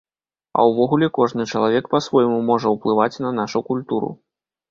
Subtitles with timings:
[0.61, 4.09] А ўвогуле, кожны чалавек па-свойму можа ўплываць на нашу культуру.